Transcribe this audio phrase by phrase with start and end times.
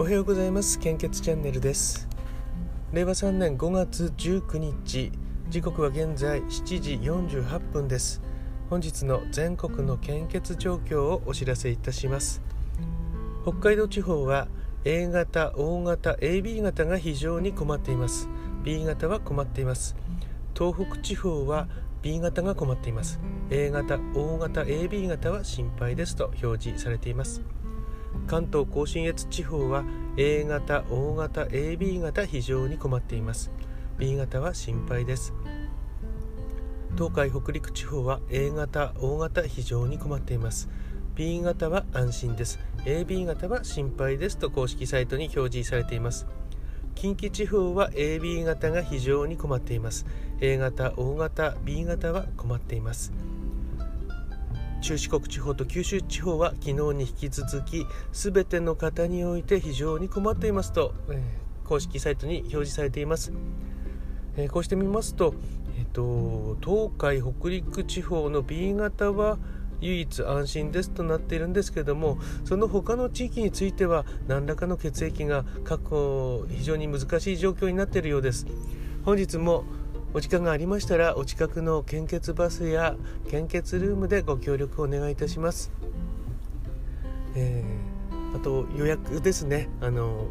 [0.00, 0.78] おはようございます。
[0.78, 2.08] 献血チャンネルです。
[2.90, 5.12] 令和3年5月19日
[5.50, 8.22] 時刻は現在7時48分です。
[8.70, 12.40] 本日の全国の献血状況をお知らせいたします。
[13.42, 14.48] 北海道地方は
[14.86, 18.26] A 型、O 型、AB 型が非常に困っています。
[18.64, 19.96] B 型は困っています。
[20.58, 21.68] 東北地方は
[22.00, 23.20] B 型が困っています。
[23.50, 27.42] A 型、O 型、AB 型は心配ですと表示されています。
[28.26, 29.84] 関東甲信越地方は
[30.16, 33.50] A 型、O 型、AB 型非常に困っています。
[33.98, 35.34] B 型は心配です。
[36.94, 40.68] 東海北陸地方は A 型、O 型非常に困っています。
[41.14, 42.58] B 型は安心です。
[42.84, 44.38] AB 型は心配です。
[44.38, 46.26] と公式サイトに表示されています。
[46.94, 50.06] 近畿地方は AB 型が非常に困っています。
[50.40, 53.12] A 型、O 型、B 型は困っています。
[54.80, 63.32] 中四国地方と九州地方は昨日に引き続き全ての方において非常に困っていますと、えー、公式サイトに表示されています、
[64.36, 65.34] えー、こうしてみますと,、
[65.78, 69.38] えーと、東海北陸地方の B 型は
[69.80, 78.46] 唯一安心ですとなっているんですけどもその他の地域については何らかの血液が確保非常に難しい状況になっているようです。
[79.02, 79.64] 本日も
[80.12, 82.96] お時間がありましたらお近くの献血バスや
[83.30, 85.70] 献血ルームでご協力をお願いいたします、
[87.36, 89.68] えー、あと予約ですね。
[89.80, 90.26] あの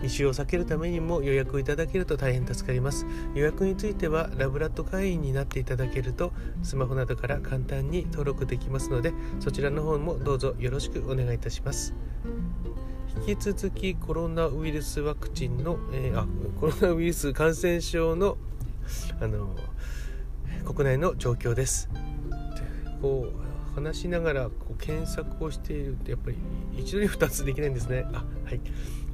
[0.00, 3.06] 密集を避けるためにも予約をいただけると大変助かります。
[3.34, 11.94] 予約についてはラブラッド会員になっていただけるとスマホなどから簡単に登録できますのでそちらの方もどうぞよろしくお願いいたします。
[13.26, 16.26] 引き続きコロナウイルスワクチンの、えー、あ
[16.58, 18.38] コロナウイルス感染症の
[19.20, 19.56] あの
[20.64, 21.88] 国内の状況です。
[23.00, 23.42] こう
[23.74, 26.36] 話しながらこう検索をしているとやっぱり
[26.76, 28.04] 一度に2つできないんですね。
[28.12, 28.60] あはい、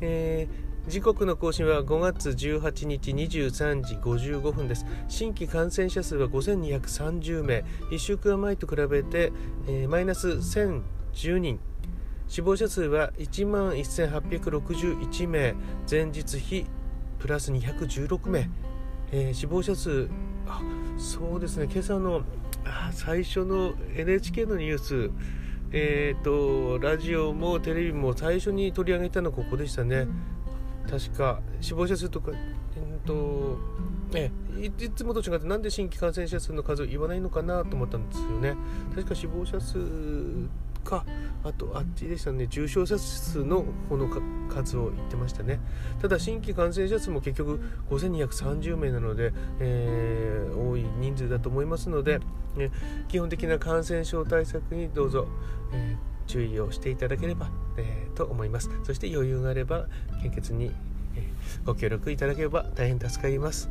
[0.01, 4.85] えー、時刻の更新は5月18日23時55分です。
[5.09, 9.33] 新規感染者数は5230名、1週間前と比べて、
[9.69, 11.61] えー、マイナス1010人。
[12.27, 15.55] 死亡者数は1万1861名、
[15.91, 16.67] 前日比
[17.19, 18.51] プラス216名。
[19.13, 20.09] えー、死亡者数
[20.47, 20.61] あ
[20.99, 22.23] そうですね今朝の
[22.93, 25.11] 最初の NHK のニュース
[25.71, 30.07] えーと、ラジオもテレビも最初に取り上げたのここでしたね。
[30.91, 33.59] 確か死亡者数とか、えーと
[34.15, 38.57] えいつもと違ってなんで新規感染者数の数を言わないのかなと思ったんですよね。
[38.95, 39.79] 確か死亡者数
[40.89, 41.05] か
[41.45, 42.47] あとあっちでしたね。
[42.49, 44.09] 重症者数のこの
[44.49, 45.61] 数を言ってましたね。
[46.01, 47.61] ただ新規感染者数も結局
[47.91, 52.21] 5230名なので、えー、多い人数だと思いますので、
[52.57, 52.71] ね、
[53.09, 55.29] 基本的な感染症対策にどうぞ、
[55.73, 58.71] えー、注意をしていただければ、えー、と思います。
[58.85, 59.87] そして余裕があれば
[60.23, 60.73] 献血に、
[61.17, 61.23] え、
[61.67, 63.71] ご協力いただければ大変助かります。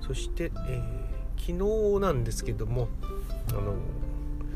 [0.00, 1.04] そして、え
[1.36, 2.88] 昨日なんですけども
[3.50, 3.74] あの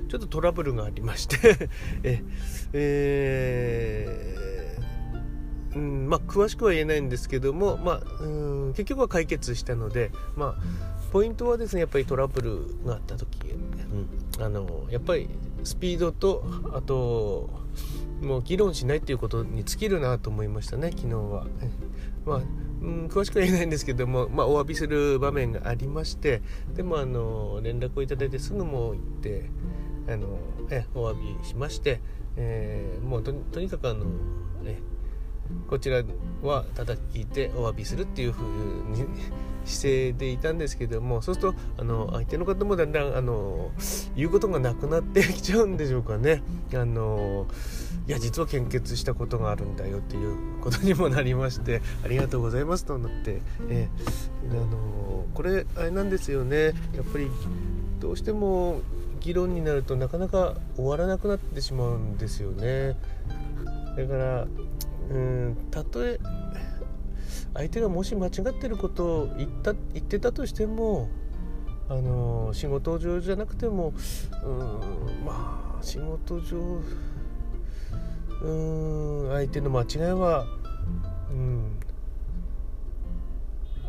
[0.09, 1.69] ちょっとトラブルがありまして
[2.03, 2.23] え
[2.73, 10.63] えー、うんまあ詳しくは言えないんですけども、まあ、うん結局は解決したので、まあ、
[11.13, 15.29] ポイントはですねやっぱりトラブルがあった時、うん、あのやっぱり
[15.65, 17.51] スピードとあと
[18.23, 21.47] もう議論しないっていうことに尽きるなと思いましたね昨日は。
[22.27, 22.43] まあ
[22.81, 26.43] うん、詳しくは言えないんですけども、まあ、お詫びする場面がありまして
[26.75, 29.51] でもあの連絡をいただいてすぐもう行って
[30.09, 30.39] あの
[30.71, 32.01] えお詫びしまして、
[32.37, 34.07] えー、もうとにかくあの、
[34.65, 34.79] え
[35.69, 36.03] こちら
[36.43, 38.45] は叩き聞いてお詫びするっていうふう
[38.91, 39.07] に
[39.65, 43.71] 姿勢でいたんですけどもそうするとあの相手の方もだんだんあの
[44.17, 46.43] 言うことがなくなってきちゃうんでしょうかね。
[46.75, 47.47] あの
[48.07, 53.89] いや実は献血したことがあるんだよっていうことにもなりましてありがとうございますとなって、え、
[54.51, 56.75] あのこれあれなんですよねやっ
[57.13, 57.29] ぱり
[58.01, 58.81] どうしても
[59.19, 62.97] 議論になるとなかなか終わらなくなってしまうんですよね
[63.97, 64.47] だから
[65.11, 66.19] うんたとえ
[67.55, 71.09] 相手がもし間違ってることを言った言ってたとしても
[71.89, 73.93] あの仕事上じゃなくても
[74.45, 76.81] うんまあ仕事上
[78.43, 80.47] うん相手の間違いは
[81.31, 81.79] うん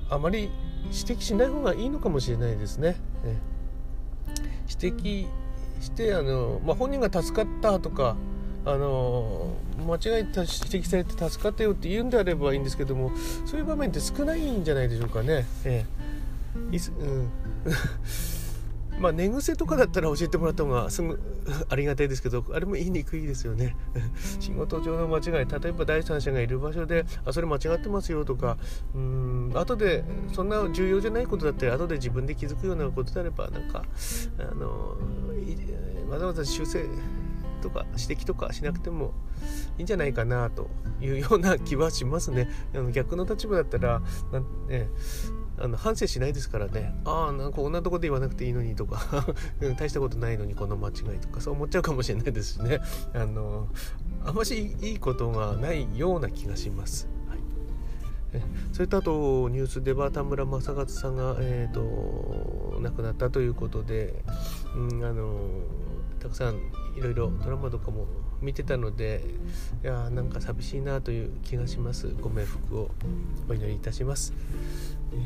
[0.09, 0.49] あまり
[0.85, 2.95] 指摘しない方がいいのかもしれないですね。
[4.69, 5.27] 指摘
[5.81, 8.15] してあの、まあ、本人が助かったとか
[8.65, 13.11] あの間違い指摘されて助かったよって言うんであればいいんですけども
[13.45, 15.45] そういう場面って少ないんじゃないでしょうかね。
[15.65, 15.85] え
[16.71, 17.29] えいすうん
[18.99, 21.19] まあ寝癖とかだったら教えてもらった方がすぐ
[21.69, 23.75] ありがたいですけどあれも言いにくいですよね
[24.39, 28.57] 仕事上の間違い例えば第三者がいる場所であそれ間違ってますよとか
[28.93, 30.03] うん後で
[30.33, 33.85] そんな重要じゃないことだって後で自分で気づくようなことであればなんか
[34.37, 34.97] あの
[36.09, 36.85] わざわざ修正
[37.61, 39.13] とか指摘とかしなくても
[39.77, 40.69] いいんじゃないかなと
[41.01, 42.49] いうような気はしますね。
[42.73, 44.89] あの逆の立場だったらな、ね、
[45.61, 46.93] あの反省しないですからね。
[47.05, 49.25] ああなんかこんなとこで言わなくていいのにとか。
[49.77, 51.41] 大したことないのにこの間違いとか。
[51.41, 52.79] そう思っちゃうかもしれないですしね。
[53.13, 53.67] あの
[54.23, 57.07] あんましいいことがないような気がします。
[58.73, 64.23] それとあとニュースでは田村正和さんが、えーと、亡くなったということで、
[64.75, 65.49] うん、あの
[66.19, 66.57] たくさん
[66.95, 68.05] いろいろドラマとかも
[68.41, 69.23] 見てたので
[69.83, 72.07] いやなんか寂しいなという気がします。
[72.21, 72.91] ご冥福を
[73.49, 74.33] お祈りいたします。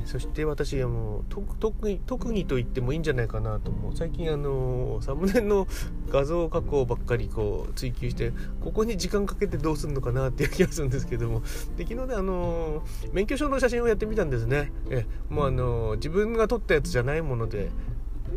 [0.06, 1.24] そして私はもう
[1.60, 3.96] 特に特技と言ってもいいんじゃないかなと思う。
[3.96, 5.68] 最近あのサムネの
[6.10, 8.32] 画像加工ばっかりこう追求して
[8.62, 11.42] ここに時間かけてどうするのかなっていう気がするんですけども。
[11.78, 14.72] で昨日ねあの免許証の写真をやってみたんですね。
[14.90, 17.70] えもうあの自分が撮ったやつじゃないもので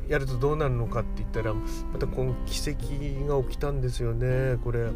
[0.08, 4.56] やるとどうなるのかって言ったらまたこの奇跡が起きたんですよね。
[4.62, 4.88] これ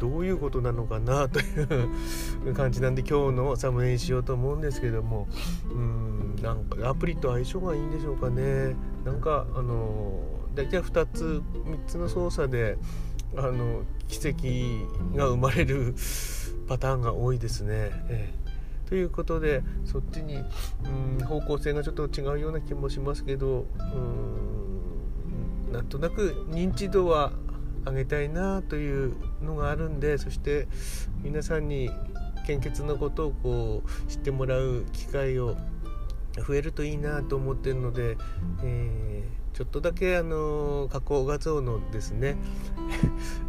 [0.00, 1.42] どういうことなのかなとい
[2.50, 5.28] う感じなんで今日のサムネにしようと思うんですけども。
[5.70, 6.14] うん
[6.44, 8.76] なんかアプリと相性がいいんでしょうかね。
[9.04, 10.20] なんかあの
[10.54, 12.76] 大体2つ3つの操作で
[13.36, 15.94] あの奇跡が生まれる
[16.68, 17.90] パターンが多いですね。
[18.08, 18.43] ええ。
[18.86, 20.36] ということでそっちに
[21.18, 27.32] うん方向性がちょっと違うような気もしますけどうんなんとなく認知度は
[27.84, 30.68] 上げたいなというのがあるんでそして
[31.22, 31.90] 皆さんに
[32.46, 35.56] 献血のことをこう知ってもらう機会を
[36.46, 38.16] 増えるといいなと思ってるので、
[38.62, 42.34] えーちょっとだけあの加工画像のですね、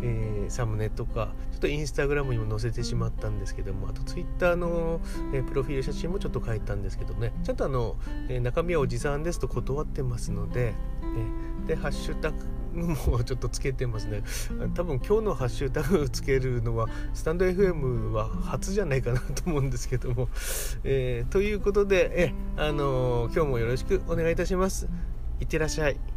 [0.02, 5.00] えー、サムネとかちょっとインスタグラムにも載せてしまったんですけどもあとツイッターの、
[5.34, 7.34] えー、プロフィール写真もちょっと書いたんですけどね。
[7.44, 7.96] ちゃんとあの、
[8.30, 10.74] えー、中身はおじさんですと断ってますので、
[11.66, 12.38] えでハッシュタグ
[12.76, 14.24] もちょっとつけてますね。
[14.74, 20.30] 多分今日のハッシュタグつけるのはスタンド FM は初じゃないかなと思うんですけども、
[20.84, 24.88] えー、ということでえ、あのー、今日もよろしくお願いいたします。
[25.40, 26.15] いってらっしゃい。